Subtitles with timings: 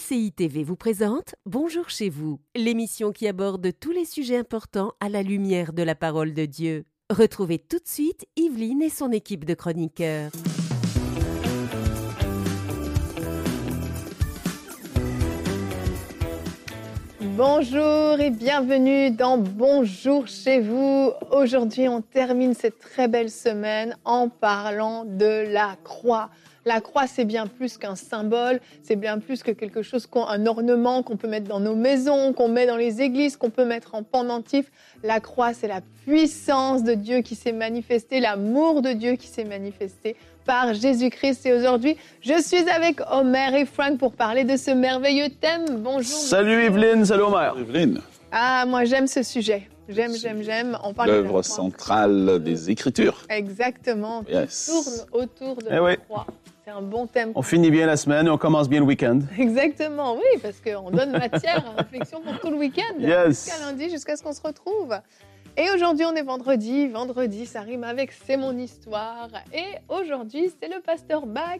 [0.00, 5.08] MCI TV vous présente Bonjour chez vous, l'émission qui aborde tous les sujets importants à
[5.08, 6.84] la lumière de la parole de Dieu.
[7.10, 10.30] Retrouvez tout de suite Yveline et son équipe de chroniqueurs.
[17.20, 21.12] Bonjour et bienvenue dans Bonjour chez vous.
[21.30, 26.30] Aujourd'hui, on termine cette très belle semaine en parlant de la croix.
[26.66, 31.02] La croix, c'est bien plus qu'un symbole, c'est bien plus que quelque chose, un ornement
[31.02, 34.02] qu'on peut mettre dans nos maisons, qu'on met dans les églises, qu'on peut mettre en
[34.02, 34.70] pendentif.
[35.02, 39.44] La croix, c'est la puissance de Dieu qui s'est manifestée, l'amour de Dieu qui s'est
[39.44, 41.46] manifesté par Jésus-Christ.
[41.46, 45.64] Et aujourd'hui, je suis avec Omer et Frank pour parler de ce merveilleux thème.
[45.78, 46.04] Bonjour.
[46.04, 47.56] Salut Evelyne, salut Omer.
[47.58, 48.00] Evelyne.
[48.32, 49.68] Ah, moi j'aime ce sujet.
[49.88, 50.78] J'aime, j'aime, j'aime.
[50.84, 53.24] On parle L'œuvre centrale des Écritures.
[53.28, 54.24] Exactement.
[54.28, 54.66] Yes.
[54.66, 55.96] tourne autour de eh la oui.
[56.08, 56.26] croix.
[56.70, 57.32] C'est un bon thème.
[57.34, 59.18] On finit bien la semaine et on commence bien le week-end.
[59.36, 62.94] Exactement, oui, parce qu'on donne matière à réflexion pour tout le week-end.
[63.00, 63.46] Yes.
[63.46, 64.94] Jusqu'à lundi, jusqu'à ce qu'on se retrouve.
[65.56, 66.86] Et aujourd'hui, on est vendredi.
[66.86, 69.28] Vendredi, ça rime avec C'est mon histoire.
[69.52, 71.58] Et aujourd'hui, c'est le pasteur Bach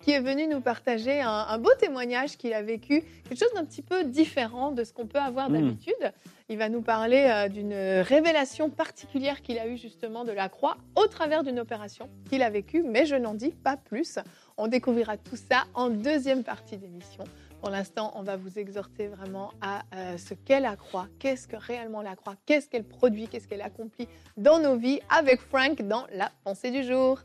[0.00, 3.66] qui est venu nous partager un, un beau témoignage qu'il a vécu, quelque chose d'un
[3.66, 5.52] petit peu différent de ce qu'on peut avoir Mm.
[5.52, 6.12] d'habitude.
[6.48, 10.78] Il va nous parler euh, d'une révélation particulière qu'il a eue justement de la croix
[10.96, 14.18] au travers d'une opération qu'il a vécue, mais je n'en dis pas plus.
[14.62, 17.24] On découvrira tout ça en deuxième partie d'émission.
[17.62, 21.56] Pour l'instant, on va vous exhorter vraiment à euh, ce qu'est la croix, qu'est-ce que
[21.56, 26.06] réellement la croix, qu'est-ce qu'elle produit, qu'est-ce qu'elle accomplit dans nos vies avec Frank dans
[26.12, 27.22] la pensée du jour?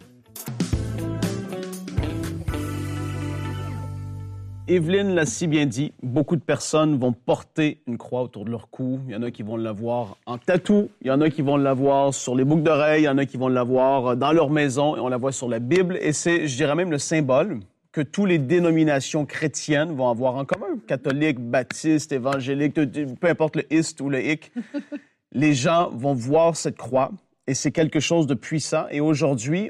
[4.68, 8.72] Evelyne l'a si bien dit, beaucoup de personnes vont porter une croix autour de leur
[8.72, 9.00] cou.
[9.08, 11.58] Il y en a qui vont l'avoir en tatou, il y en a qui vont
[11.58, 14.96] l'avoir sur les boucles d'oreilles, il y en a qui vont l'avoir dans leur maison
[14.96, 16.00] et on la voit sur la Bible.
[16.02, 17.60] Et c'est, je dirais même, le symbole
[17.92, 20.80] que toutes les dénominations chrétiennes vont avoir en commun.
[20.88, 24.52] Catholique, baptiste, évangélique, peu importe le ist ou le hic.
[25.32, 27.12] les gens vont voir cette croix
[27.46, 28.86] et c'est quelque chose de puissant.
[28.90, 29.70] Et aujourd'hui,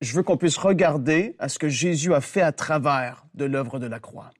[0.00, 3.78] je veux qu'on puisse regarder à ce que Jésus a fait à travers de l'œuvre
[3.78, 4.30] de la croix.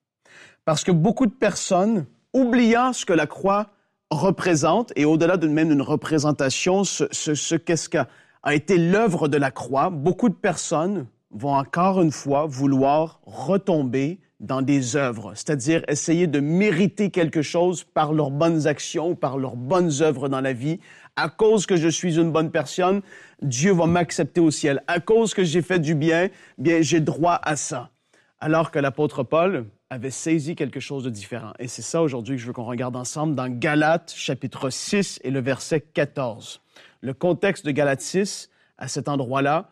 [0.65, 3.69] Parce que beaucoup de personnes, oubliant ce que la croix
[4.11, 8.09] représente, et au-delà de même d'une représentation, ce, ce, ce qu'est-ce qu'a
[8.51, 14.63] été l'œuvre de la croix, beaucoup de personnes vont encore une fois vouloir retomber dans
[14.63, 19.57] des œuvres, c'est-à-dire essayer de mériter quelque chose par leurs bonnes actions ou par leurs
[19.57, 20.81] bonnes œuvres dans la vie.
[21.23, 23.03] À cause que je suis une bonne personne,
[23.43, 24.83] Dieu va m'accepter au ciel.
[24.87, 27.91] À cause que j'ai fait du bien, bien j'ai droit à ça.
[28.39, 31.53] Alors que l'apôtre Paul avait saisi quelque chose de différent.
[31.59, 35.31] Et c'est ça aujourd'hui que je veux qu'on regarde ensemble dans Galates chapitre 6 et
[35.31, 36.63] le verset 14.
[37.03, 38.49] Le contexte de Galates 6,
[38.79, 39.69] à cet endroit-là,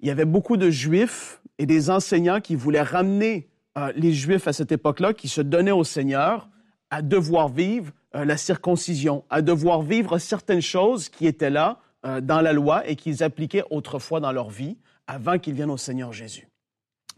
[0.00, 4.48] il y avait beaucoup de Juifs et des enseignants qui voulaient ramener euh, les Juifs
[4.48, 6.48] à cette époque-là, qui se donnaient au Seigneur,
[6.88, 12.20] à devoir vivre euh, la circoncision, à devoir vivre certaines choses qui étaient là euh,
[12.20, 16.12] dans la loi et qu'ils appliquaient autrefois dans leur vie avant qu'ils viennent au Seigneur
[16.12, 16.48] Jésus.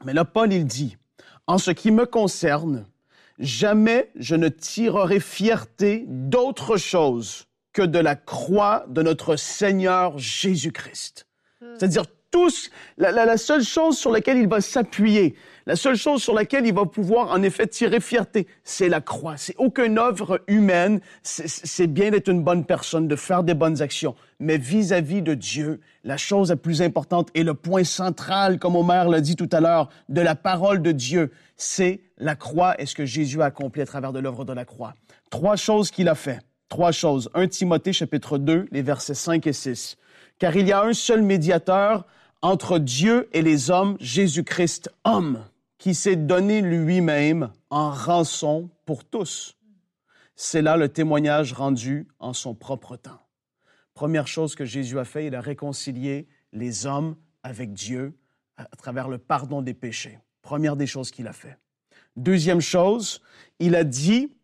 [0.04, 0.96] Mais là, Paul, il dit,
[1.46, 2.86] en ce qui me concerne,
[3.38, 11.26] jamais je ne tirerai fierté d'autre chose que de la croix de notre Seigneur Jésus-Christ.
[11.60, 15.34] C'est-à-dire tous, la, la, la, seule chose sur laquelle il va s'appuyer,
[15.66, 19.36] la seule chose sur laquelle il va pouvoir en effet tirer fierté, c'est la croix.
[19.36, 21.00] C'est aucune œuvre humaine.
[21.22, 24.14] C'est bien d'être une bonne personne, de faire des bonnes actions.
[24.38, 28.74] Mais vis-à-vis -vis de Dieu, la chose la plus importante et le point central, comme
[28.74, 32.86] Omer l'a dit tout à l'heure, de la parole de Dieu, c'est la croix et
[32.86, 34.94] ce que Jésus a accompli à travers de l'œuvre de la croix.
[35.30, 36.40] Trois choses qu'il a fait.
[36.68, 37.30] Trois choses.
[37.34, 39.96] 1 Timothée chapitre 2, les versets 5 et 6.
[40.38, 42.06] Car il y a un seul médiateur
[42.42, 45.44] entre Dieu et les hommes, Jésus-Christ, homme,
[45.78, 49.56] qui s'est donné lui-même en rançon pour tous.
[50.36, 53.20] C'est là le témoignage rendu en son propre temps.
[53.94, 58.14] Première chose que Jésus a fait, il a réconcilié les hommes avec Dieu
[58.56, 60.18] à travers le pardon des péchés.
[60.42, 61.58] Première des choses qu'il a fait.
[62.16, 63.22] Deuxième chose,
[63.58, 64.34] il a dit,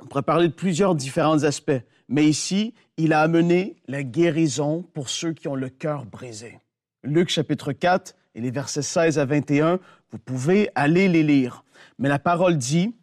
[0.00, 1.72] on pourrait parler de plusieurs différents aspects,
[2.08, 6.58] mais ici, il a amené la guérison pour ceux qui ont le cœur brisé.
[7.02, 9.80] Luc chapitre 4 et les versets 16 à 21,
[10.10, 11.64] vous pouvez aller les lire.
[11.98, 12.94] Mais la parole dit,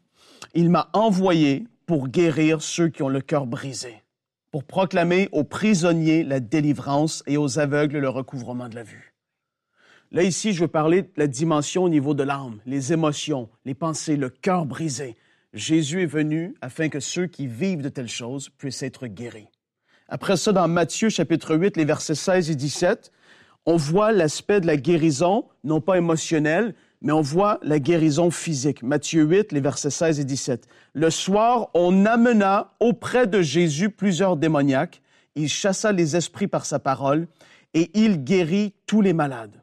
[0.54, 4.04] Il m'a envoyé pour guérir ceux qui ont le cœur brisé,
[4.52, 9.16] pour proclamer aux prisonniers la délivrance et aux aveugles le recouvrement de la vue.
[10.12, 13.74] Là, ici, je veux parler de la dimension au niveau de l'âme, les émotions, les
[13.74, 15.16] pensées, le cœur brisé.
[15.54, 19.50] Jésus est venu afin que ceux qui vivent de telles choses puissent être guéris.
[20.08, 23.12] Après ça, dans Matthieu chapitre 8, les versets 16 et 17,
[23.68, 28.82] on voit l'aspect de la guérison, non pas émotionnelle, mais on voit la guérison physique.
[28.82, 30.68] Matthieu 8, les versets 16 et 17.
[30.94, 35.02] Le soir, on amena auprès de Jésus plusieurs démoniaques.
[35.36, 37.28] Il chassa les esprits par sa parole
[37.74, 39.62] et il guérit tous les malades.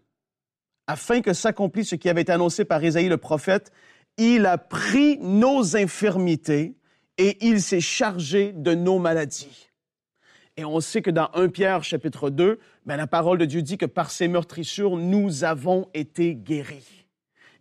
[0.87, 3.73] Afin que s'accomplisse ce qui avait été annoncé par Isaïe le prophète,
[4.19, 6.77] il a pris nos infirmités
[7.17, 9.71] et il s'est chargé de nos maladies.
[10.57, 13.79] Et on sait que dans 1 Pierre chapitre 2, ben, la parole de Dieu dit
[13.79, 17.07] que par ses meurtrissures, nous avons été guéris.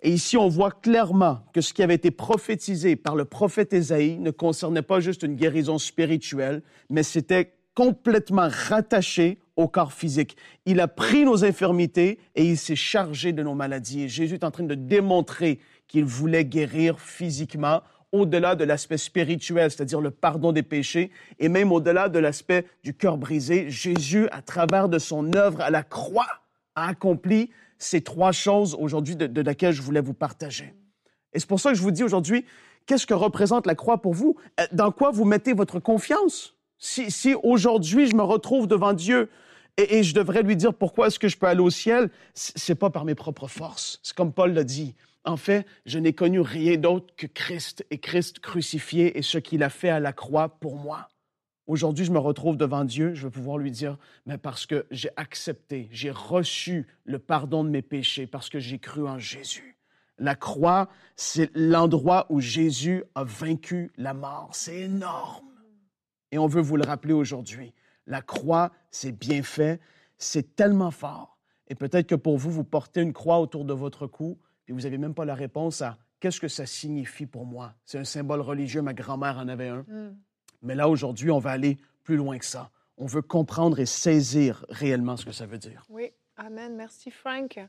[0.01, 4.17] Et ici, on voit clairement que ce qui avait été prophétisé par le prophète Ésaïe
[4.19, 10.35] ne concernait pas juste une guérison spirituelle, mais c'était complètement rattaché au corps physique.
[10.65, 14.03] Il a pris nos infirmités et il s'est chargé de nos maladies.
[14.03, 17.81] Et Jésus est en train de démontrer qu'il voulait guérir physiquement
[18.13, 22.94] au-delà de l'aspect spirituel, c'est-à-dire le pardon des péchés, et même au-delà de l'aspect du
[22.94, 23.69] cœur brisé.
[23.69, 26.27] Jésus, à travers de son œuvre à la croix,
[26.75, 27.50] a accompli
[27.80, 30.74] ces trois choses aujourd'hui de, laquelle je voulais vous partager.
[31.33, 32.45] Et c'est pour ça que je vous dis aujourd'hui,
[32.86, 34.38] qu'est-ce que représente la croix pour vous?
[34.59, 36.56] Euh, dans quoi vous mettez votre confiance?
[36.77, 39.30] Si, si aujourd'hui je me retrouve devant Dieu
[39.77, 42.75] et, et je devrais lui dire pourquoi est-ce que je peux aller au ciel, c'est
[42.75, 44.00] pas par mes propres forces.
[44.04, 44.94] C'est comme Paul l'a dit.
[45.25, 49.63] En fait, je n'ai connu rien d'autre que Christ et Christ crucifié et ce qu'il
[49.63, 51.09] a fait à la croix pour moi.
[51.65, 55.09] Aujourd'hui, je me retrouve devant Dieu, je vais pouvoir lui dire, mais parce que j'ai
[55.15, 59.77] accepté, j'ai reçu le pardon de mes péchés, parce que j'ai cru en Jésus.
[60.17, 64.49] La croix, c'est l'endroit où Jésus a vaincu la mort.
[64.51, 65.47] C'est énorme.
[66.31, 67.73] Et on veut vous le rappeler aujourd'hui.
[68.07, 69.79] La croix, c'est bien fait,
[70.17, 71.37] c'est tellement fort.
[71.69, 74.37] Et peut-être que pour vous, vous portez une croix autour de votre cou,
[74.68, 77.74] et vous n'avez même pas la réponse à qu'est-ce que ça signifie pour moi?
[77.86, 79.86] C'est un symbole religieux, ma grand-mère en avait un.
[79.88, 80.15] Mm.
[80.62, 82.69] Mais là, aujourd'hui, on va aller plus loin que ça.
[82.98, 85.83] On veut comprendre et saisir réellement ce que ça veut dire.
[85.89, 86.75] Oui, Amen.
[86.75, 87.60] Merci, Frank.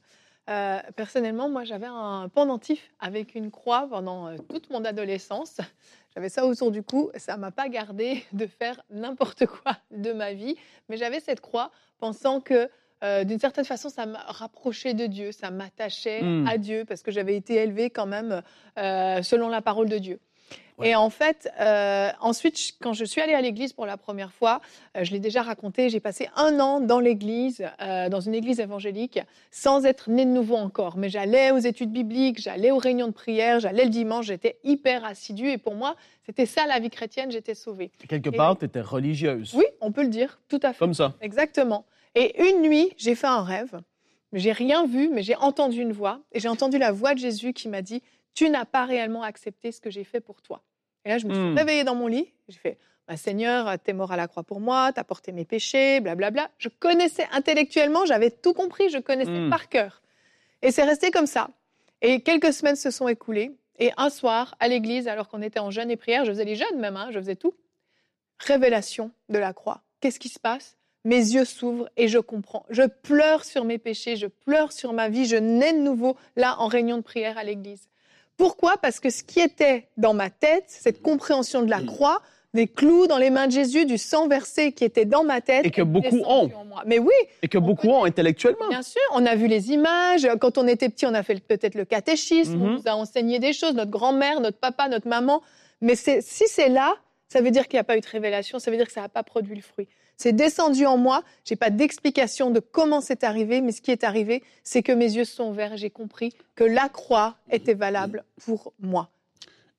[0.49, 5.61] Euh, personnellement, moi, j'avais un pendentif avec une croix pendant euh, toute mon adolescence.
[6.15, 7.11] J'avais ça autour du cou.
[7.17, 10.57] Ça m'a pas gardé de faire n'importe quoi de ma vie,
[10.89, 12.71] mais j'avais cette croix pensant que
[13.05, 16.47] euh, d'une certaine façon, ça m'a rapproché de Dieu, ça m'attachait hmm.
[16.49, 18.43] à Dieu parce que j'avais été élevée quand même
[18.77, 20.19] selon la parole de Dieu.
[20.83, 24.61] Et en fait, euh, ensuite, quand je suis allée à l'église pour la première fois,
[24.97, 28.59] euh, je l'ai déjà raconté, j'ai passé un an dans l'église, euh, dans une église
[28.59, 29.21] évangélique,
[29.53, 30.97] sans être née de nouveau encore.
[30.97, 35.05] Mais j'allais aux études bibliques, j'allais aux réunions de prière, j'allais le dimanche, j'étais hyper
[35.05, 35.49] assidue.
[35.49, 35.95] Et pour moi,
[36.27, 37.93] c'était ça la vie chrétienne, j'étais sauvée.
[38.09, 39.55] quelque part, tu étais religieuse.
[39.55, 40.79] Oui, on peut le dire, tout à fait.
[40.79, 41.15] Comme ça.
[41.21, 41.85] Exactement.
[42.15, 43.81] Et une nuit, j'ai fait un rêve.
[44.33, 46.21] J'ai rien vu, mais j'ai entendu une voix.
[46.33, 48.03] Et j'ai entendu la voix de Jésus qui m'a dit
[48.35, 50.63] tu n'as pas réellement accepté ce que j'ai fait pour toi.
[51.05, 51.57] Et là, je me suis mmh.
[51.57, 52.33] réveillée dans mon lit.
[52.49, 56.01] J'ai fait, bah, Seigneur, t'es mort à la croix pour moi, t'as porté mes péchés,
[56.01, 56.51] blablabla.
[56.59, 59.51] Je connaissais intellectuellement, j'avais tout compris, je connaissais mmh.
[59.51, 60.03] par cœur.
[60.63, 61.51] Et c'est resté comme ça.
[62.03, 63.57] Et quelques semaines se sont écoulées.
[63.79, 66.55] Et un soir, à l'église, alors qu'on était en jeûne et prière, je faisais les
[66.55, 67.55] jeûnes même, hein, je faisais tout.
[68.39, 69.83] Révélation de la croix.
[70.01, 70.77] Qu'est-ce qui se passe?
[71.05, 72.65] Mes yeux s'ouvrent et je comprends.
[72.71, 76.57] Je pleure sur mes péchés, je pleure sur ma vie, je nais de nouveau là
[76.59, 77.89] en réunion de prière à l'église.
[78.37, 78.77] Pourquoi?
[78.79, 81.87] Parce que ce qui était dans ma tête, cette compréhension de la mm.
[81.87, 82.23] croix,
[82.55, 85.67] des clous dans les mains de Jésus, du sang versé qui était dans ma tête.
[85.67, 86.51] Et que beaucoup ont.
[86.87, 87.13] Mais oui.
[87.43, 88.69] Et que beaucoup ont intellectuellement.
[88.69, 90.27] Bien sûr, on a vu les images.
[90.41, 92.77] Quand on était petit, on a fait peut-être le catéchisme, on mm-hmm.
[92.77, 95.43] nous a enseigné des choses, notre grand-mère, notre papa, notre maman.
[95.81, 96.95] Mais si c'est là,
[97.29, 99.03] ça veut dire qu'il n'y a pas eu de révélation, ça veut dire que ça
[99.03, 99.89] n'a pas produit le fruit.
[100.17, 101.23] C'est descendu en moi.
[101.45, 105.13] J'ai pas d'explication de comment c'est arrivé, mais ce qui est arrivé, c'est que mes
[105.13, 109.11] yeux sont ouverts et j'ai compris que la croix était valable pour moi.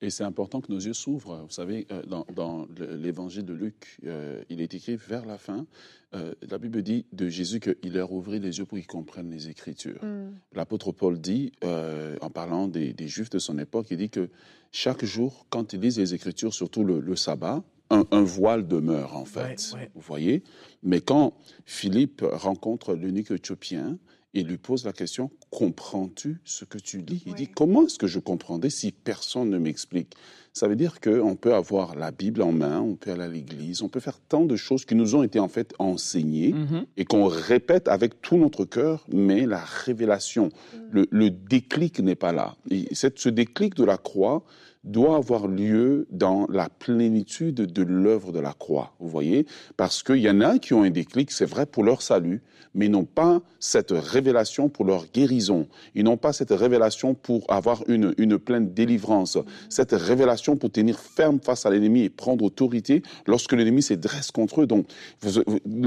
[0.02, 1.42] Et c'est important que nos yeux s'ouvrent.
[1.42, 2.02] Vous savez, euh,
[2.34, 5.66] dans, l'évangile de Luc, euh, il est écrit vers la fin,
[6.14, 9.48] euh, la Bible dit de Jésus qu'il leur ouvrit les yeux pour qu'ils comprennent les
[9.48, 10.04] Écritures.
[10.04, 10.34] Mm.
[10.52, 14.28] L'apôtre Paul dit, en parlant des, Juifs de son époque, il dit que
[14.70, 19.74] chaque jour, quand ils lisent les Écritures, surtout le sabbat, un, voile demeure, en fait.
[19.94, 20.42] Vous voyez
[20.82, 23.98] Mais quand Philippe rencontre l'unique éthiopien,
[24.36, 27.22] il lui pose la question Comprends-tu ce que tu lis?
[27.26, 30.14] Il dit Comment est-ce que je comprendrais si personne ne m'explique?
[30.52, 33.82] Ça veut dire qu'on peut avoir la Bible en main, on peut aller à l'église,
[33.82, 36.86] on peut faire tant de choses qui nous ont été en fait enseignées mm-hmm.
[36.96, 40.48] et qu'on répète avec tout notre cœur, mais la révélation,
[40.92, 41.02] mm.
[41.10, 42.56] le, déclic n'est pas là.
[42.70, 44.44] Et ce déclic de la croix,
[44.86, 49.46] doit avoir lieu dans la plénitude de l'œuvre de la croix, vous voyez?
[49.76, 52.88] Parce qu'il y en a qui ont un déclic, c'est vrai, pour leur salut, mais
[52.88, 54.25] n'ont pas cette révélation
[54.72, 55.66] pour leur guérison.
[55.94, 60.98] Ils n'ont pas cette révélation pour avoir une, une pleine délivrance, cette révélation pour tenir
[60.98, 64.66] ferme face à l'ennemi et prendre autorité lorsque l'ennemi se dresse contre eux.
[64.66, 64.86] Donc,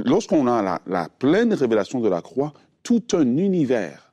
[0.05, 2.53] lorsqu'on a la, la pleine révélation de la croix,
[2.84, 4.10] tout un univers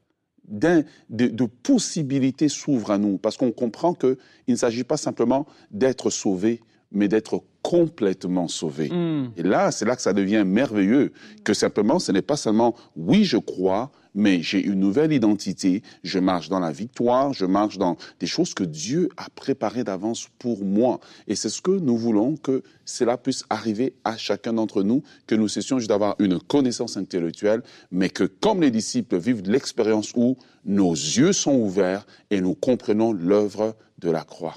[0.48, 4.16] de, de, possibilités s'ouvrent à nous, parce qu'on comprend qu'il
[4.48, 6.60] ne s'agit pas simplement d'être sauvé,
[6.92, 8.88] mais d'être complètement sauvé.
[8.90, 9.30] Hmm.
[9.36, 13.24] Et là, c'est là que ça devient merveilleux, que simplement, ce n'est pas seulement oui,
[13.24, 17.96] je crois, mais j'ai une nouvelle identité, je marche dans la victoire, je marche dans
[18.18, 20.98] des choses que Dieu a préparées d'avance pour moi.
[21.28, 25.34] Et c'est ce que nous voulons que cela puisse arriver à chacun d'entre nous, que
[25.34, 30.36] nous cessions juste d'avoir une connaissance intellectuelle, mais que comme les disciples vivent l'expérience où
[30.64, 34.54] nos yeux sont ouverts et nous comprenons l'œuvre de la croix.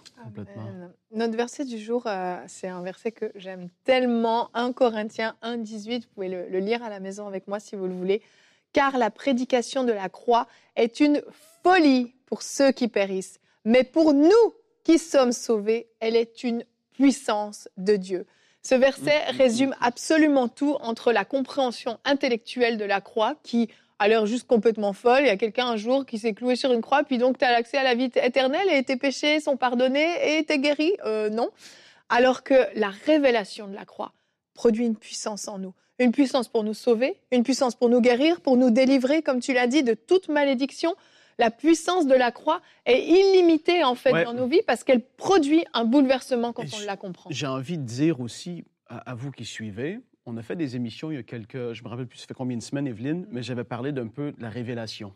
[1.11, 6.03] Notre verset du jour, euh, c'est un verset que j'aime tellement, 1 Corinthiens 1, 18.
[6.03, 8.21] Vous pouvez le, lire à la maison avec moi si vous le voulez
[8.73, 11.21] car la prédication de la croix est une
[11.63, 13.39] folie pour ceux qui périssent.
[13.65, 18.25] Mais pour nous qui sommes sauvés, elle est une puissance de Dieu.
[18.61, 23.69] Ce verset mm, mm, résume absolument tout entre la compréhension intellectuelle de la croix, qui
[23.99, 25.21] a l'air juste complètement folle.
[25.21, 27.45] Il y a quelqu'un un jour qui s'est cloué sur une croix, puis donc tu
[27.45, 30.93] as l'accès à la vie éternelle et tes péchés sont pardonnés et tu es guéri?
[31.05, 31.49] Euh, non.
[32.09, 34.13] Alors que la révélation de la croix
[34.59, 38.39] produit une puissance en nous une puissance pour nous sauver, une puissance pour nous guérir,
[38.41, 40.95] pour nous délivrer, comme tu l'as dit, de toute malédiction.
[41.37, 45.63] La puissance de la croix est illimitée en fait dans nos vies parce qu'elle produit
[45.73, 47.29] un bouleversement quand on la comprend.
[47.31, 51.15] J'ai envie de dire aussi à, vous qui suivez, on a fait des émissions il
[51.15, 53.63] y a quelques, je me rappelle plus, ça fait combien de semaines, Evelyne, mais j'avais
[53.63, 55.13] parlé d'un peu de la révélation.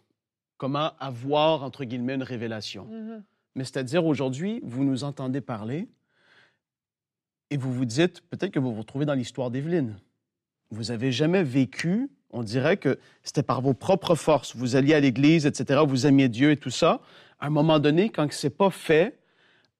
[0.57, 2.87] Comment avoir, entre guillemets, une révélation.
[2.89, 3.21] Mm-hmm.
[3.55, 5.87] Mais c'est-à-dire, aujourd'hui, vous nous entendez parler
[7.53, 9.95] et vous vous dites, peut-être que vous vous retrouvez dans l'histoire d'Evelyne
[10.73, 14.55] vous avez jamais vécu, on dirait que c'était par vos propres forces.
[14.55, 16.99] Vous alliez à l'église, etc., vous aimiez Dieu et tout ça.
[17.39, 19.19] À un moment donné, quand ce n'est pas fait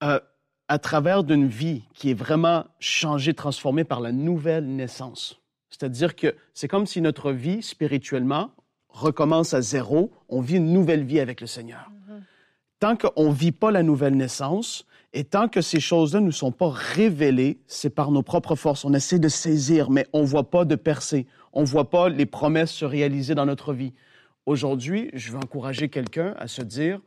[0.03, 0.19] euh,
[0.67, 5.41] à travers d'une vie qui est vraiment changée, transformée par la nouvelle naissance.
[5.69, 8.51] C'est-à-dire que c'est comme si notre vie spirituellement
[8.89, 11.89] recommence à zéro, on vit une nouvelle vie avec le Seigneur.
[12.83, 16.51] Tant qu'on ne vit pas la nouvelle naissance, et tant que ces choses-là ne sont
[16.51, 18.83] pas révélées, c'est par nos propres forces.
[18.83, 21.25] On essaie de saisir, mais on ne voit pas de percée.
[21.53, 23.93] On ne voit pas les promesses se réaliser dans notre vie.
[24.45, 26.99] Aujourd'hui, je veux encourager quelqu'un à se dire,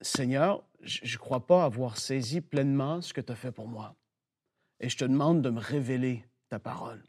[0.00, 3.96] Seigneur, je ne crois pas avoir saisi pleinement ce que tu as fait pour moi.
[4.78, 7.02] Et je te demande de me révéler ta parole.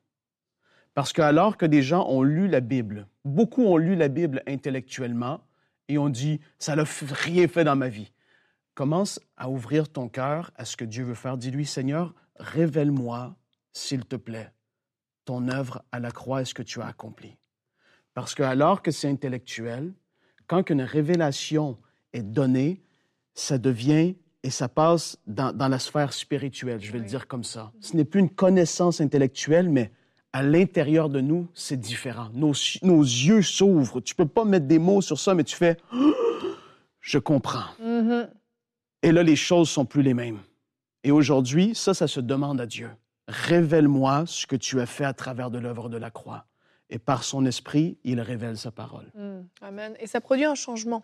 [0.96, 4.42] Parce que alors que des gens ont lu la Bible, beaucoup ont lu la Bible
[4.48, 5.42] intellectuellement
[5.90, 8.14] et ont dit, ça n'a rien fait dans ma vie.
[8.76, 11.38] Commence à ouvrir ton cœur à ce que Dieu veut faire.
[11.38, 13.36] Dis-lui, Seigneur, révèle-moi,
[13.74, 14.54] s'il te plaît,
[15.26, 17.36] ton œuvre à la croix et ce que tu as accompli.
[18.14, 19.94] Parce que alors que c'est intellectuel,
[20.48, 21.78] quand une révélation
[22.14, 22.82] est donnée,
[23.34, 27.72] ça devient et ça passe dans, la sphère spirituelle, je vais le dire comme ça.
[27.82, 29.92] Ce n'est plus une connaissance intellectuelle, mais
[30.34, 32.30] à l'intérieur de nous, c'est différent.
[32.34, 34.02] Nos, nos yeux s'ouvrent.
[34.02, 35.78] Tu peux pas mettre des mots sur ça, mais tu fais,
[37.02, 37.66] je comprends.
[37.82, 38.30] Mm-hmm.
[39.04, 40.40] Et là, les choses sont plus les mêmes.
[41.04, 42.90] Et aujourd'hui, ça, ça se demande à Dieu.
[43.28, 46.46] Révèle-moi ce que tu as fait à travers de l'œuvre de la croix.
[46.90, 49.06] Et par son esprit, il révèle sa parole.
[49.14, 49.94] Hmm, amen.
[50.00, 51.04] Et ça produit un changement.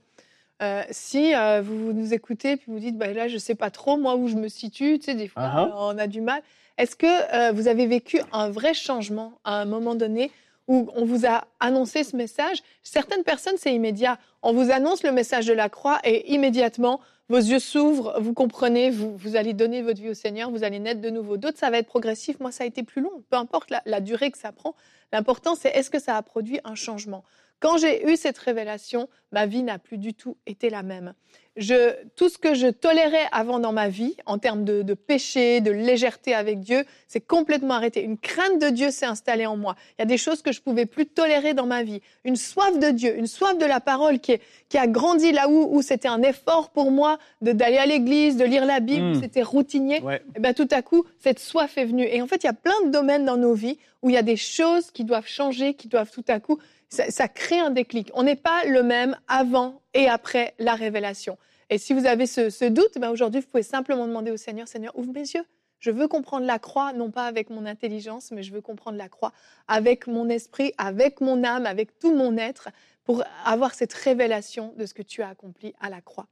[0.62, 3.70] Euh, si euh, vous nous écoutez puis vous dites, bah, là, je ne sais pas
[3.70, 5.72] trop, moi, où je me situe, tu sais, des fois, uh-huh.
[5.76, 6.42] on a du mal.
[6.78, 10.32] Est-ce que euh, vous avez vécu un vrai changement à un moment donné
[10.68, 12.58] où on vous a annoncé ce message?
[12.84, 14.18] Certaines personnes, c'est immédiat.
[14.42, 18.92] On vous annonce le message de la croix et immédiatement, vos yeux s'ouvrent, vous comprenez,
[18.92, 21.38] vous, allez donner votre vie au Seigneur, vous allez naître de nouveau.
[21.38, 22.40] D'autres, ça va être progressif.
[22.40, 23.24] Moi, ça a été plus long.
[23.30, 24.76] Peu importe la durée que ça prend.
[25.12, 27.24] L'important, c'est est-ce que ça a produit un changement?
[27.60, 31.14] Quand j'ai eu cette révélation, ma vie n'a plus du tout été la même.
[31.58, 35.72] Je, tout ce que je tolérais avant dans ma vie, en termes de, péché, de
[35.72, 38.04] légèreté avec Dieu, c'est complètement arrêté.
[38.04, 39.76] Une crainte de Dieu s'est installée en moi.
[39.98, 42.02] Il y a des choses que je pouvais plus tolérer dans ma vie.
[42.26, 45.70] Une soif de Dieu, une soif de la parole qui, qui a grandi là où,
[45.74, 49.22] où c'était un effort pour moi d'aller à l'église, de lire la Bible, hmm.
[49.22, 49.98] c'était routinier.
[49.98, 52.06] Et eh ben tout à coup, cette soif est venue.
[52.06, 54.18] Et en fait, il y a plein de domaines dans nos vies où il y
[54.18, 58.12] a des choses qui doivent changer, qui doivent tout à coup ça, crée un déclic.
[58.14, 61.38] On n'est pas le même avant et après la révélation.
[61.70, 64.98] Et si vous avez ce, doute, ben aujourd'hui, vous pouvez simplement demander au Seigneur, Seigneur,
[64.98, 65.46] ouvre mes yeux.
[65.80, 69.10] Je veux comprendre la croix, non pas avec mon intelligence, mais je veux comprendre la
[69.10, 69.34] croix
[69.68, 72.70] avec mon esprit, avec mon âme, avec tout mon être,
[73.04, 76.28] pour avoir cette révélation de ce que tu as accompli à la croix.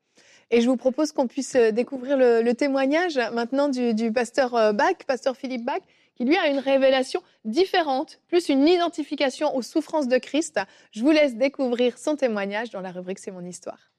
[0.50, 4.96] Et je vous propose qu'on puisse découvrir le, témoignage maintenant du, du pasteur euh, Bach,
[5.08, 5.82] pasteur Philippe Bach,
[6.16, 10.60] qui lui a une révélation différente, plus une identification aux souffrances de Christ.
[10.92, 13.92] Je vous laisse découvrir son témoignage dans la rubrique C'est mon histoire.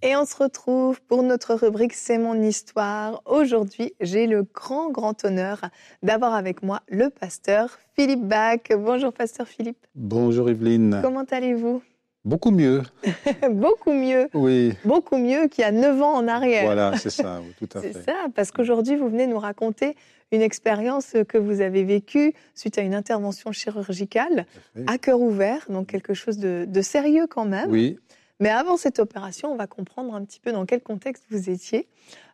[0.00, 3.20] Et on se retrouve pour notre rubrique C'est mon histoire.
[3.26, 5.60] Aujourd'hui, j'ai le grand, grand honneur
[6.04, 8.60] d'avoir avec moi le pasteur Philippe Bach.
[8.70, 9.84] Bonjour, pasteur Philippe.
[9.96, 11.00] Bonjour, Evelyne.
[11.02, 11.82] Comment allez-vous?
[12.28, 12.82] Beaucoup mieux.
[13.50, 14.28] Beaucoup mieux.
[14.34, 14.74] Oui.
[14.84, 16.64] Beaucoup mieux qu'il y a 9 ans en arrière.
[16.64, 17.94] Voilà, c'est ça, oui, tout à fait.
[17.94, 19.96] C'est ça, parce qu'aujourd'hui, vous venez nous raconter
[20.30, 24.44] une expérience que vous avez vécue suite à une intervention chirurgicale
[24.86, 27.70] à cœur ouvert, donc quelque chose de, de sérieux quand même.
[27.70, 27.98] Oui.
[28.40, 31.88] Mais avant cette opération, on va comprendre un petit peu dans quel contexte vous étiez.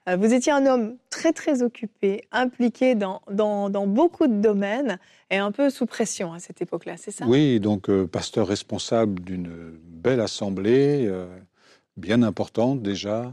[0.08, 4.98] Euh, vous étiez un homme très très occupé, impliqué dans, dans, beaucoup de domaines
[5.30, 7.24] et un peu sous pression à cette époque-là, c'est ça?
[7.26, 9.50] Oui, donc euh, pasteur responsable d'une
[9.82, 11.26] belle assemblée, euh,
[11.96, 13.32] bien importante déjà.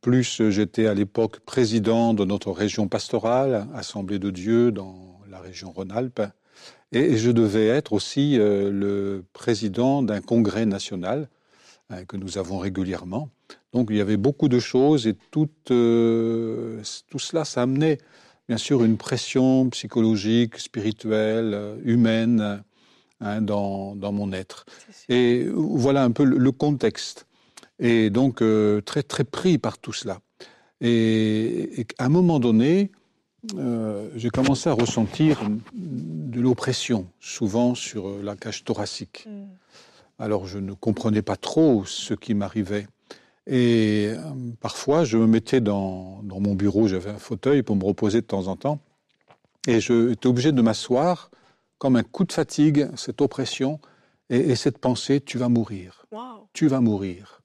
[0.00, 5.70] Plus j'étais à l'époque président de notre région pastorale, Assemblée de Dieu dans la région
[5.70, 6.22] Rhône-Alpes.
[6.92, 11.28] Et je devais être aussi le président d'un congrès national
[11.90, 13.28] hein, que nous avons régulièrement.
[13.76, 16.80] Donc il y avait beaucoup de choses et tout, euh,
[17.10, 17.98] tout cela, ça amenait
[18.48, 22.62] bien sûr une pression psychologique, spirituelle, euh, humaine
[23.20, 24.64] hein, dans, dans, mon être.
[25.10, 27.26] Et voilà un peu le, le contexte.
[27.78, 30.20] Et donc euh, très très pris par tout cela.
[30.80, 32.92] Et, et à un moment donné,
[33.58, 35.42] euh, j'ai commencé à ressentir
[35.74, 39.26] de l'oppression, souvent sur la cage thoracique.
[39.28, 39.44] Mm.
[40.18, 42.86] Alors je ne comprenais pas trop ce qui m'arrivait.
[43.46, 44.16] Et euh,
[44.60, 48.26] parfois, je me mettais dans, dans mon bureau, j'avais un fauteuil pour me reposer de
[48.26, 48.80] temps en temps,
[49.68, 51.30] et j'étais obligé de m'asseoir
[51.78, 53.78] comme un coup de fatigue, cette oppression,
[54.30, 56.48] et, et cette pensée, tu vas mourir, wow.
[56.52, 57.42] tu vas mourir.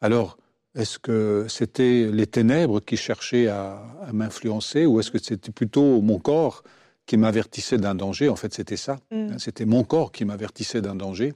[0.00, 0.36] Alors,
[0.76, 6.00] est-ce que c'était les ténèbres qui cherchaient à, à m'influencer, ou est-ce que c'était plutôt
[6.00, 6.62] mon corps
[7.06, 8.28] qui m'avertissait d'un danger?
[8.28, 8.98] En fait, c'était ça.
[9.10, 9.38] Mm.
[9.38, 11.34] C'était mon corps qui m'avertissait d'un danger.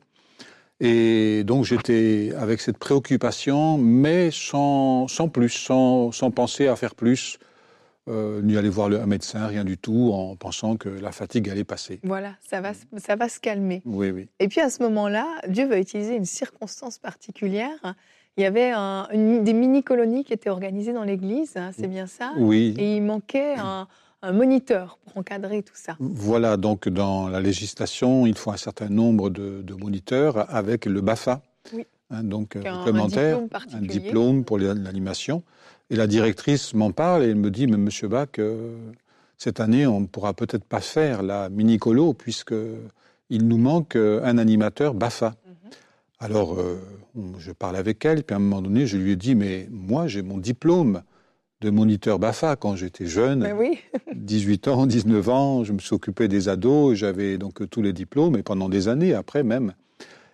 [0.80, 6.94] Et donc j'étais avec cette préoccupation, mais sans, sans plus, sans, sans, penser à faire
[6.94, 7.38] plus,
[8.08, 11.50] euh, ni aller voir le, un médecin, rien du tout, en pensant que la fatigue
[11.50, 12.00] allait passer.
[12.04, 13.82] Voilà, ça va, ça va se calmer.
[13.84, 14.28] Oui, oui.
[14.38, 17.96] Et puis à ce moment-là, Dieu va utiliser une circonstance particulière.
[18.36, 22.06] Il y avait un, une, des mini-colonies qui étaient organisées dans l'église, hein, c'est bien
[22.06, 22.34] ça?
[22.38, 22.76] Oui.
[22.78, 23.88] Et il manquait un
[24.22, 25.96] un moniteur pour encadrer tout ça.
[26.00, 31.00] Voilà, donc dans la législation, il faut un certain nombre de, de moniteurs avec le
[31.00, 31.40] BAFA,
[31.72, 31.86] oui.
[32.10, 35.42] hein, donc un, complémentaire, un diplôme, un diplôme pour l'animation.
[35.90, 38.76] Et la directrice m'en parle et elle me dit, mais Monsieur Bach, euh,
[39.38, 42.54] cette année, on ne pourra peut-être pas faire la mini-colo puisque
[43.30, 45.30] il nous manque un animateur BAFA.
[45.30, 45.74] Mm -hmm.
[46.20, 46.80] Alors, euh,
[47.38, 50.08] je parle avec elle, puis à un moment donné, je lui ai dit, mais moi,
[50.08, 51.02] j'ai mon diplôme
[51.60, 53.78] de moniteur BAFA quand j'étais jeune, oui.
[54.14, 58.36] 18 ans, 19 ans, je me suis occupé des ados, j'avais donc tous les diplômes,
[58.36, 59.74] et pendant des années après même.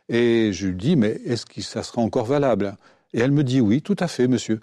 [0.08, 2.76] Et je lui dis, mais est-ce que ça sera encore valable?
[3.14, 4.60] Et elle me dit, oui, tout à fait, monsieur.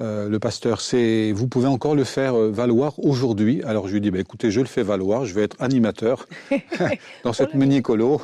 [0.00, 3.62] Euh, le pasteur, c'est vous pouvez encore le faire valoir aujourd'hui.
[3.62, 6.26] Alors je lui dis, bah, écoutez, je le fais valoir, je vais être animateur
[7.24, 8.20] dans cette mini-colo,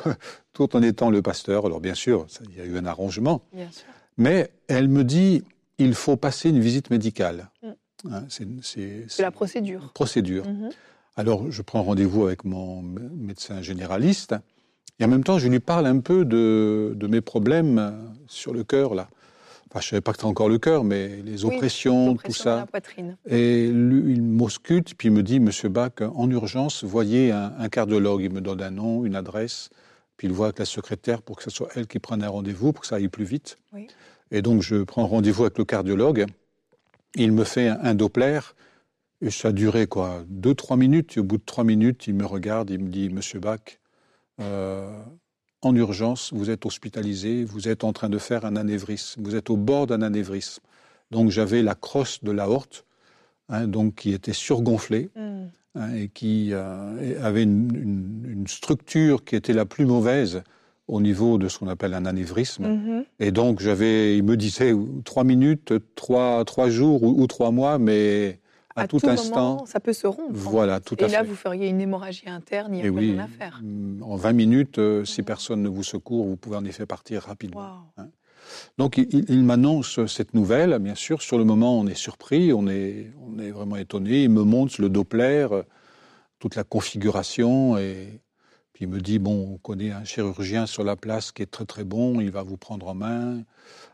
[0.53, 1.65] tout en étant le pasteur.
[1.65, 3.41] Alors bien sûr, il y a eu un arrangement.
[4.17, 5.43] Mais elle me dit,
[5.77, 7.49] il faut passer une visite médicale.
[7.63, 7.67] Mm.
[8.09, 9.91] Hein, c'est la procédure.
[9.93, 10.45] Procédure.
[10.45, 10.71] -hmm.
[11.15, 14.35] Alors, je prends rendez-vous avec mon médecin généraliste
[14.99, 17.93] et en même temps, je lui parle un peu de, de mes problèmes
[18.27, 19.07] sur le cœur, là.
[19.71, 22.33] Enfin, je ne savais pas que c'était encore le cœur, mais les oppressions, oui, tout
[22.33, 22.55] ça.
[22.57, 23.17] La poitrine.
[23.27, 27.69] Et lui, il m'auscute, puis il me dit, Monsieur Bach, en urgence, voyez un, un,
[27.69, 28.21] cardiologue.
[28.23, 29.69] Il me donne un nom, une adresse,
[30.17, 32.73] puis il voit avec la secrétaire pour que ce soit elle qui prenne un rendez-vous,
[32.73, 33.59] pour que ça aille plus vite.
[33.71, 33.87] Oui.
[34.31, 36.25] Et donc, je prends rendez-vous avec le cardiologue.
[37.15, 38.39] Il me fait un, un Doppler.
[39.21, 41.17] Et ça a duré quoi Deux, trois minutes.
[41.17, 43.79] Et au bout de trois minutes, il me regarde, il me dit Monsieur Bach,
[44.39, 44.89] euh,
[45.61, 49.49] en urgence, vous êtes hospitalisé, vous êtes en train de faire un anévrisme, vous êtes
[49.49, 50.63] au bord d'un anévrisme.
[51.11, 52.85] Donc j'avais la crosse de l'aorte,
[53.49, 55.47] hein, donc qui était surgonflée Mm.
[55.75, 60.43] hein, et qui euh, avait une, une, une, structure qui était la plus mauvaise
[60.89, 62.67] au niveau de ce qu'on appelle un anévrisme.
[62.67, 63.03] Mm -hmm.
[63.19, 64.73] Et donc j'avais, il me disait
[65.05, 68.39] trois minutes, trois, trois jours ou, ou trois mois, mais
[68.75, 70.33] à, à tout, tout, instant, moment, ça peut se rompre.
[70.33, 71.27] Voilà, tout Et à là, fait.
[71.29, 73.61] vous feriez une hémorragie interne, il n'y a oui, rien à faire.
[74.01, 75.25] En 20 minutes, euh, si mmh.
[75.25, 77.61] personne ne vous secourt, vous pouvez en effet partir rapidement.
[77.61, 78.03] Wow.
[78.03, 78.07] Hein.
[78.79, 81.21] Donc, il, il m'annonce cette nouvelle, bien sûr.
[81.21, 84.23] Sur le moment, on est surpris, on est, on est vraiment étonné.
[84.23, 85.63] Il me montre le Doppler, euh,
[86.39, 88.21] toute la configuration, et
[88.79, 91.83] il me dit bon, on connaît un chirurgien sur la place qui est très très
[91.83, 93.43] bon, il va vous prendre en main.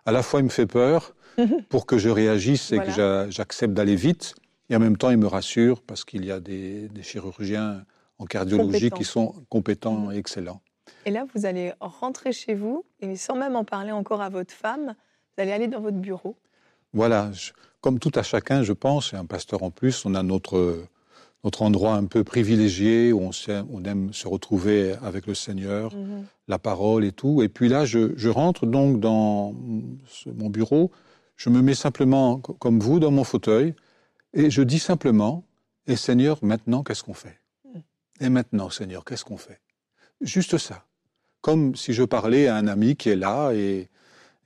[0.06, 1.15] À la fois, il me fait peur
[1.69, 3.26] pour que je réagisse et voilà.
[3.26, 4.36] que j'accepte d'aller vite.
[4.69, 7.86] Et en même temps, il me rassure parce qu'il y a des, des, chirurgiens
[8.17, 10.12] en cardiologie qui sont compétents Mmh.
[10.13, 10.62] et excellents.
[11.06, 14.54] Et là, vous allez rentrer chez vous, et sans même en parler encore à votre
[14.54, 14.95] femme,
[15.38, 16.36] Vous allez aller dans votre bureau.
[16.93, 17.32] Voilà,
[17.82, 20.86] comme tout à chacun, je pense, et un pasteur en plus, on a notre,
[21.45, 26.23] notre endroit un peu privilégié où on, aime se retrouver avec le Seigneur, mm-hmm.
[26.47, 27.43] la parole et tout.
[27.43, 29.53] Et puis là, je, je rentre donc dans
[30.25, 30.91] mon bureau,
[31.38, 33.75] je me mets simplement, comme vous, dans mon fauteuil,
[34.34, 35.43] et je dis simplement,
[35.86, 37.39] et Seigneur, maintenant, qu'est-ce qu'on fait?
[38.19, 39.60] Et maintenant, Seigneur, qu'est-ce qu'on fait?
[40.21, 40.86] Juste ça.
[41.41, 43.88] Comme si je parlais à un ami qui est là et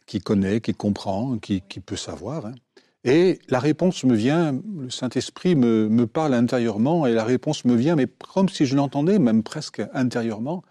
[0.05, 2.47] qui connaît, qui comprend, qui, qui peut savoir.
[2.47, 2.55] Hein.
[3.03, 7.75] Et la réponse me vient, le Saint-Esprit me, me, parle intérieurement, et la réponse me
[7.75, 10.63] vient, mais comme si je l'entendais, même presque intérieurement.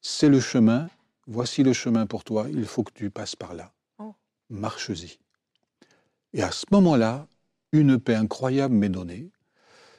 [0.00, 0.88] C'est le chemin,
[1.26, 3.72] voici le chemin pour toi, il faut que tu passes par là.
[3.98, 4.14] Oh.
[4.50, 5.18] Marche-y.
[6.32, 7.26] Et à ce moment-là,
[7.72, 9.30] une paix incroyable m'est donnée,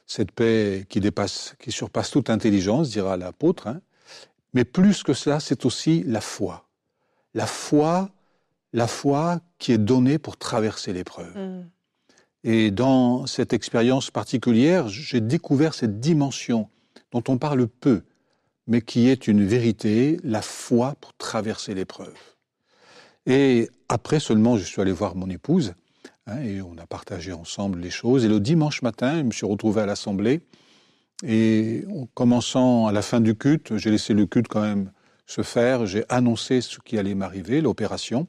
[0.06, 3.68] cette paix qui dépasse, qui surpasse toute intelligence, dira l'apôtre.
[3.68, 3.82] Hein.
[4.54, 6.68] Mais plus que cela, c'est aussi la foi.
[7.36, 8.10] La foi
[8.74, 11.36] la foi qui est donnée pour traverser l'épreuve.
[11.38, 11.70] Mm.
[12.44, 16.70] Et dans cette expérience particulière, j'ai découvert cette dimension
[17.12, 18.04] dont on parle peu,
[18.68, 22.16] mais qui est une vérité, la foi pour traverser l'épreuve.
[23.26, 25.74] Et après seulement, je suis allé voir mon épouse,
[26.28, 28.24] hein, et on a partagé ensemble les choses.
[28.24, 30.42] Et le dimanche matin, je me suis retrouvé à l'Assemblée,
[31.24, 34.92] et en commençant à la fin du culte, j'ai laissé le culte quand même
[35.26, 38.28] se faire, j'ai annoncé ce qui allait m'arriver, l'opération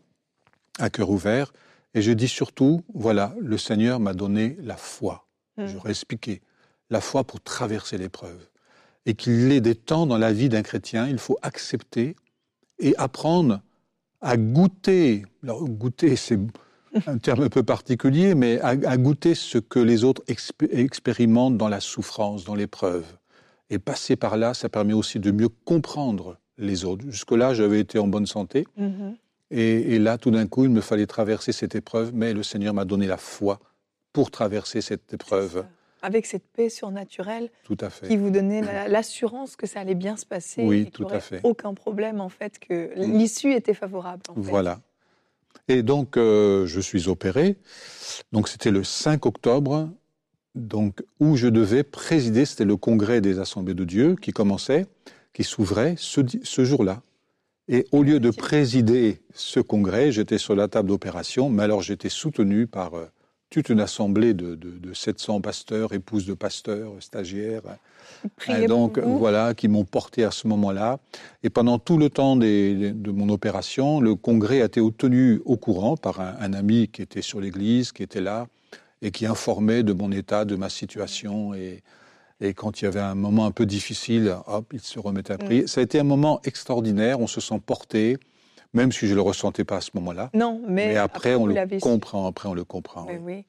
[0.79, 1.53] à cœur ouvert.
[1.95, 5.27] Et je dis surtout, voilà, le Seigneur m'a donné la foi.
[5.57, 5.67] Hmm.
[5.67, 6.41] J'aurais expliqué.
[6.89, 8.49] La foi pour traverser l'épreuve.
[9.07, 12.17] Et qu'il est des temps dans la vie d'un chrétien, il faut accepter
[12.79, 13.61] et apprendre
[14.21, 15.25] à goûter.
[15.43, 16.39] Alors, goûter, c'est
[17.07, 21.81] un terme un peu particulier, mais à, goûter ce que les autres expérimentent dans la
[21.81, 23.05] souffrance, dans l'épreuve.
[23.71, 27.05] Et passer par là, ça permet aussi de mieux comprendre les autres.
[27.09, 28.67] Jusque-là, j'avais été en bonne santé.
[28.79, 29.15] Mm-hmm.
[29.51, 32.85] Et, là, tout d'un coup, il me fallait traverser cette épreuve, mais le Seigneur m'a
[32.85, 33.59] donné la foi
[34.13, 35.65] pour traverser cette épreuve.
[36.03, 38.09] Avec cette paix surnaturelle tout à fait.
[38.09, 41.41] qui vous donnait l'assurance que ça allait bien se passer oui, et tout à fait.
[41.43, 44.23] aucun problème, en fait, que l'issue était favorable.
[44.35, 44.81] Voilà.
[45.69, 47.57] Et donc, euh, je suis opéré.
[48.33, 49.91] Donc, c'était le 5 octobre,
[50.55, 54.87] donc, où je devais présider, c'était le congrès des assemblées de Dieu qui commençait,
[55.33, 57.03] qui s'ouvrait ce, ce jour-là.
[57.73, 62.09] Et au lieu de présider ce congrès, j'étais sur la table d'opération, mais alors j'étais
[62.09, 63.07] soutenu par euh,
[63.49, 64.59] toute une assemblée de,
[64.93, 67.63] 700 pasteurs, épouses de pasteurs, stagiaires.
[68.49, 70.99] Et donc voilà, qui m'ont porté à ce moment-là.
[71.45, 75.97] Et pendant tout le temps de mon opération, le congrès a été tenu au courant
[75.97, 78.49] par un, ami qui était sur l'église, qui était là
[79.01, 81.83] et qui informait de mon état, de ma situation et,
[82.41, 85.39] et quand il y avait un moment un peu difficile, hop, il se remettait à
[85.39, 85.63] prier.
[85.63, 85.67] Mm.
[85.67, 87.21] Ça a été un moment extraordinaire.
[87.21, 88.17] On se sent porté,
[88.73, 90.31] même si je ne le ressentais pas à ce moment-là.
[90.33, 92.27] Non, mais, après, on le comprend.
[92.27, 93.07] Après, on le comprend.
[93.23, 93.45] Oui.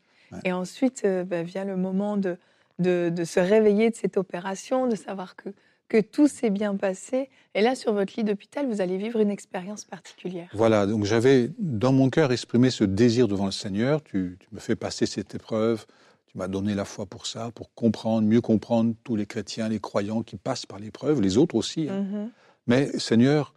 [0.46, 2.38] Et ensuite euh, bah, vient le moment de,
[2.80, 5.50] de, se réveiller de cette opération, de savoir que,
[5.90, 7.30] que tout s'est bien passé.
[7.54, 10.50] Et là, sur votre lit d'hôpital, vous allez vivre une expérience particulière.
[10.54, 14.02] Voilà, donc j'avais dans mon cœur exprimé ce désir devant le Seigneur.
[14.04, 15.86] Tu, tu me fais passer cette épreuve.
[16.32, 19.82] Tu m'as donné la foi pour ça, pour comprendre, mieux comprendre tous les chrétiens, les
[19.82, 21.90] croyants qui passent par l'épreuve, les autres aussi.
[21.90, 22.04] Hein.
[22.04, 22.30] Mm-hmm.
[22.68, 23.54] Mais Seigneur,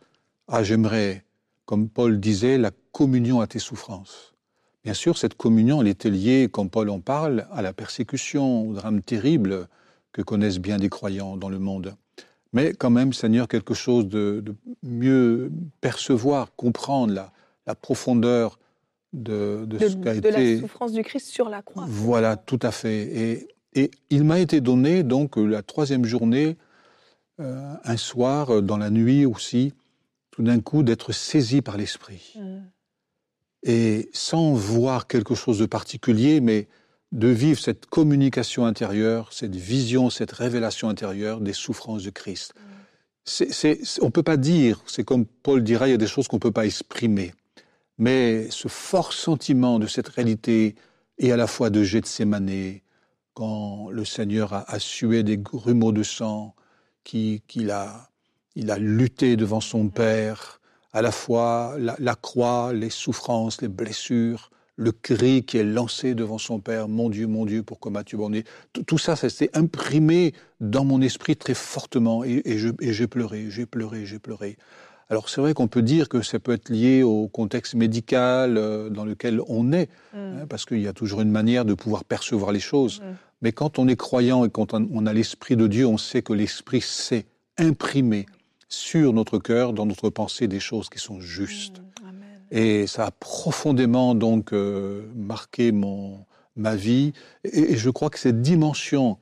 [0.49, 1.25] ah, j'aimerais,
[1.67, 4.35] comme Paul disait, la communion à tes souffrances.
[4.83, 8.75] Bien sûr, cette communion, elle était liée, comme Paul en parle, à la persécution, au
[8.75, 9.69] drame terrible
[10.11, 11.95] que connaissent bien des croyants dans le monde.
[12.53, 14.43] Mais quand même, Seigneur, quelque chose de,
[14.83, 17.33] mieux percevoir, comprendre la,
[17.69, 18.59] la profondeur
[19.15, 20.31] de, de, ce qu'a été...
[20.31, 21.85] la souffrance du Christ sur la croix.
[21.89, 23.03] Voilà, tout à fait.
[23.03, 26.57] Et, et il m'a été donné, donc, la troisième journée,
[27.41, 29.73] euh, un soir, dans la nuit aussi,
[30.31, 32.35] tout d'un coup, d'être saisi par l'Esprit.
[32.37, 32.59] Mm.
[33.63, 36.69] Et sans voir quelque chose de particulier, mais
[37.13, 42.55] de vivre cette communication intérieure, cette vision, cette révélation intérieure des souffrances de Christ.
[42.57, 43.45] Mm.
[44.03, 46.37] on ne peut pas dire, c'est comme Paul dira, il y a des choses qu'on
[46.37, 47.33] ne peut pas exprimer
[47.99, 50.75] mais ce fort sentiment de cette réalité
[51.19, 52.81] est à la fois de Gethsemane,
[53.35, 56.55] quand le Seigneur a, sué des grumeaux de sang,
[57.03, 58.11] qu'il a,
[58.55, 60.61] il a lutté devant son Père,
[60.93, 66.39] à la fois la, croix, les souffrances, les blessures, le cri qui est lancé devant
[66.39, 68.45] son Père, mon Dieu, mon Dieu, pourquoi m'as-tu abandonné
[68.87, 73.67] Tout ça, ça s'est imprimé dans mon esprit très fortement, et, et j'ai pleuré, j'ai
[73.67, 74.57] pleuré, j'ai pleuré.
[75.11, 78.89] Alors c'est vrai qu'on peut dire que ça peut être lié au contexte médical euh,
[78.89, 80.19] dans lequel on est, mm.
[80.19, 83.01] hein, parce qu'il y a toujours une manière de pouvoir percevoir les choses.
[83.01, 83.05] Mm.
[83.43, 86.33] Mais quand on est croyant et quand on a l'Esprit de Dieu, on sait que
[86.33, 87.27] l'Esprit sait
[87.59, 88.27] imprimer
[88.69, 91.81] sur notre cœur, dans notre pensée, des choses qui sont justes.
[91.81, 92.57] Mm.
[92.57, 96.25] Et ça a profondément donc euh, marqué mon,
[96.57, 97.13] ma vie.
[97.45, 99.19] Et, je crois que cette dimension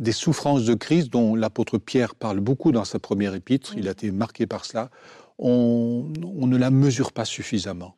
[0.00, 3.92] des souffrances de Christ, dont l'apôtre Pierre parle beaucoup dans sa première épître, il a
[3.92, 4.90] été marqué par cela,
[5.38, 7.96] on, on ne la mesure pas suffisamment.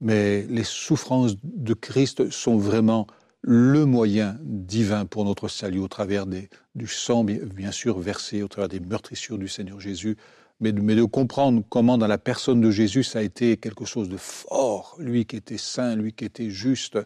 [0.00, 3.06] Mais les souffrances de Christ sont vraiment
[3.42, 8.48] le moyen divin pour notre salut au travers des, du sang, bien sûr, versé au
[8.48, 10.16] travers des meurtrissures du Seigneur Jésus,
[10.60, 13.84] mais de, mais de, comprendre comment dans la personne de Jésus ça a été quelque
[13.84, 16.98] chose de fort, lui qui était saint, lui qui était juste,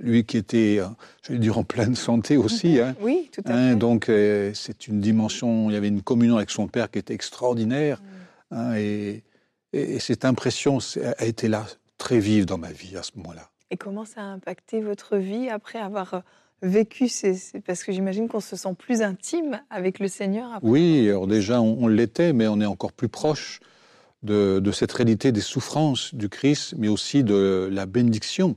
[0.00, 0.86] lui qui était, euh,
[1.22, 2.80] je vais dire, en pleine santé aussi.
[2.80, 2.94] Hein.
[3.00, 3.76] Oui, tout à hein, fait.
[3.76, 7.14] donc euh, c'est une dimension, il y avait une communion avec son Père qui était
[7.14, 8.54] extraordinaire, mm.
[8.54, 9.22] hein, et,
[9.72, 10.78] et cette impression
[11.18, 11.66] a été là,
[11.98, 13.50] très vive dans ma vie à ce moment-là.
[13.70, 16.20] Et comment ça a impacté votre vie après avoir euh,
[16.62, 20.52] vécu ces, Parce que j'imagine qu'on se sent plus intime avec le Seigneur.
[20.54, 20.68] Après.
[20.68, 23.60] Oui, alors déjà on, l'était, mais on est encore plus proche
[24.22, 28.56] de, de, cette réalité des souffrances du Christ, mais aussi de la bénédiction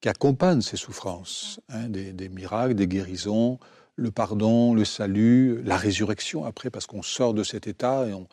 [0.00, 3.58] qui accompagne ces souffrances, hein, des, des, miracles, des guérisons,
[3.96, 8.28] le pardon, le salut, la résurrection après, parce qu'on sort de cet état et on,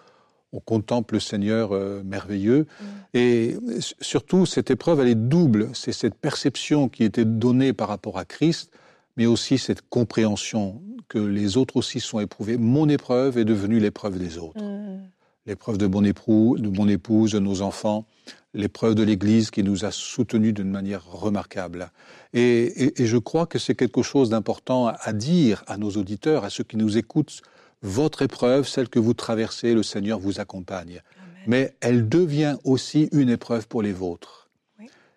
[0.55, 2.61] on contemple le Seigneur euh, merveilleux.
[2.61, 2.85] Mm.
[3.13, 3.57] Et
[3.99, 5.69] surtout, cette épreuve, elle est double.
[5.73, 8.71] C'est cette perception qui était donnée par rapport à Christ,
[9.17, 12.57] mais aussi cette compréhension que les autres aussi sont éprouvés.
[12.57, 14.63] Mon épreuve est devenue l'épreuve des autres.
[14.63, 15.09] Mm.
[15.45, 18.05] L'épreuve de mon époux, de mon épouse, de nos enfants,
[18.55, 21.91] l'épreuve de l'Église qui nous a soutenus d'une manière remarquable.
[22.33, 26.63] Et, je crois que c'est quelque chose d'important à dire à nos auditeurs, à ceux
[26.63, 27.41] qui nous écoutent
[27.81, 31.01] votre épreuve, celle que vous traversez, le Seigneur vous accompagne.
[31.45, 34.49] Mais elle devient aussi une épreuve pour les vôtres.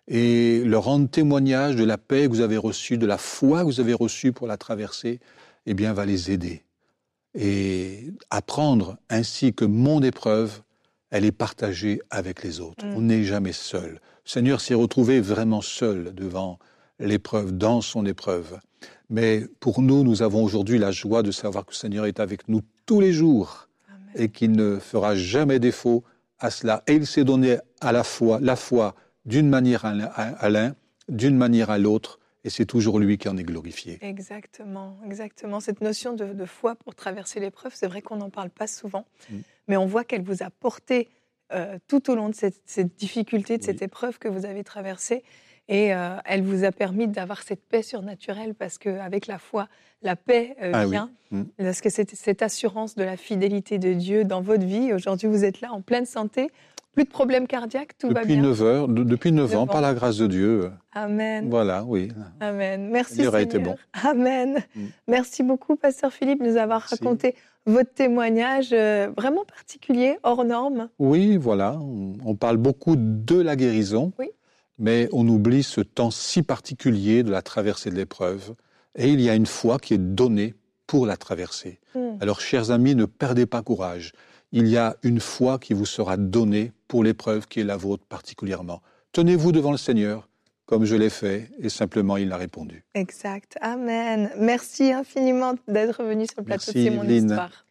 [0.07, 3.65] Et leur rendre témoignage de la paix que vous avez reçue, de la foi que
[3.65, 5.19] vous avez reçue pour la traverser,
[5.65, 6.63] eh bien, va les aider.
[7.35, 10.61] Et apprendre ainsi que mon épreuve,
[11.11, 12.85] elle est partagée avec les autres.
[12.85, 12.93] Mm.
[12.95, 13.93] On n'est jamais seul.
[13.93, 16.59] Le Seigneur s'est retrouvé vraiment seul devant
[16.99, 18.59] l'épreuve, dans son épreuve.
[19.09, 22.47] Mais pour nous, nous avons aujourd'hui la joie de savoir que le Seigneur est avec
[22.47, 23.69] nous tous les jours
[24.15, 26.03] et qu'il ne fera jamais défaut
[26.39, 26.83] à cela.
[26.87, 28.95] Et il s'est donné à la foi, la foi
[29.25, 30.75] d'une manière à l'un,
[31.07, 33.99] d'une manière à l'autre, et c'est toujours lui qui en est glorifié.
[34.01, 35.59] Exactement, exactement.
[35.59, 39.39] Cette notion de, foi pour traverser l'épreuve, c'est vrai qu'on n'en parle pas souvent, mm.
[39.69, 41.07] Mais on voit qu'elle vous a porté
[41.53, 45.23] euh, tout au long de cette, difficulté, de cette épreuve que vous avez traversée.
[45.67, 49.69] Et euh, elle vous a permis d'avoir cette paix surnaturelle parce qu'avec la foi,
[50.01, 51.11] la paix euh, ah vient.
[51.31, 51.43] Mm.
[51.57, 54.91] Parce que c'est cette assurance de la fidélité de Dieu dans votre vie.
[54.91, 56.49] Aujourd'hui, vous êtes là en pleine santé.
[56.93, 58.41] Plus de problèmes cardiaques, tout va bien.
[58.41, 60.71] 9 heures, depuis 9, ans, par la grâce de Dieu.
[60.91, 61.49] Amen.
[61.49, 62.11] Voilà, oui.
[62.39, 62.89] Amen.
[62.89, 63.35] Merci Seigneur.
[63.35, 63.75] a été bon.
[64.03, 64.63] Amen.
[64.75, 64.85] Mm.
[65.07, 70.89] Merci beaucoup, Pasteur Philippe, de nous avoir raconté votre témoignage euh, vraiment particulier, hors norme.
[70.97, 71.77] Oui, voilà.
[71.79, 74.11] On parle beaucoup de la guérison.
[74.17, 74.31] Oui
[74.79, 78.55] mais on oublie ce temps si particulier de la traversée de l'épreuve.
[78.95, 80.55] Et il y a une foi qui est donnée
[80.87, 81.79] pour la traverser.
[81.93, 82.17] Hmm.
[82.21, 84.13] Alors, chers amis, ne perdez pas courage.
[84.51, 88.03] Il y a une foi qui vous sera donnée pour l'épreuve qui est la vôtre
[88.09, 88.81] particulièrement.
[89.13, 90.27] Tenez-vous devant le Seigneur,
[90.65, 92.83] comme je l'ai fait, et simplement il a répondu.
[92.95, 93.57] Exact.
[93.61, 94.29] Amen.
[94.37, 97.65] Merci infiniment d'être venu sur le plateau de C'est mon histoire.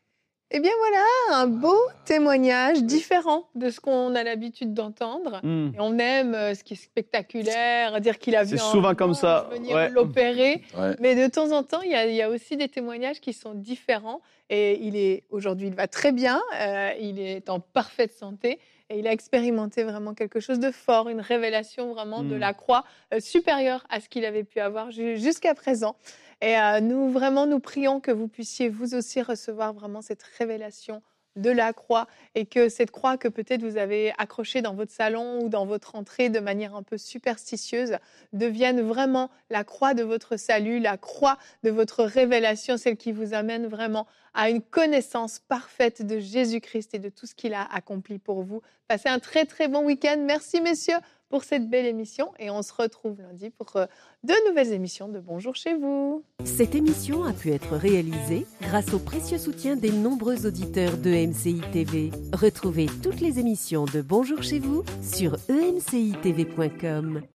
[0.51, 1.77] Eh bien voilà, un beau
[2.07, 5.41] témoignage différent de ce qu'on a l'habitude d'entendre.
[5.43, 5.73] Hmm.
[5.75, 9.47] Et on aime euh, ce qui est spectaculaire, dire qu'il a vu souvent comme ça.
[9.53, 10.63] venir l'opérer.
[11.01, 14.23] Mais de temps en temps, il y, a, aussi des témoignages qui sont différents.
[14.49, 16.41] Et il est aujourd'hui, il va très bien.
[16.59, 18.59] Euh, il est en parfaite santé.
[18.91, 22.39] Et il a expérimenté vraiment quelque chose de fort, une révélation vraiment de hmm.
[22.39, 25.97] la croix euh, supérieure à ce qu'il avait pu avoir jusqu'à présent.
[26.41, 31.03] Et euh, nous, vraiment, nous prions que vous puissiez vous aussi recevoir vraiment cette révélation
[31.37, 35.41] de la croix et que cette croix que peut-être vous avez accrochée dans votre salon
[35.43, 37.97] ou dans votre entrée de manière un peu superstitieuse
[38.33, 43.35] devienne vraiment la croix de votre salut, la croix de votre révélation, celle qui vous
[43.35, 48.19] amène vraiment à une connaissance parfaite de Jésus-Christ et de tout ce qu'il a accompli
[48.19, 48.63] pour vous.
[48.87, 50.17] Passez un très très bon week-end.
[50.21, 53.87] Merci messieurs pour cette belle émission et on se retrouve lundi pour euh,
[54.25, 56.25] de nouvelles émissions de Bonjour chez vous.
[56.45, 62.11] Cette émission a pu être réalisée grâce au précieux soutien des nombreux auditeurs de MCI.
[62.33, 67.23] Retrouvez toutes les émissions de Bonjour chez vous sur emcitv.com.